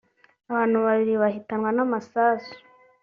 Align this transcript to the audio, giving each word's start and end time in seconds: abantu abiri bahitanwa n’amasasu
abantu 0.49 0.77
abiri 0.91 1.13
bahitanwa 1.21 1.69
n’amasasu 1.73 2.53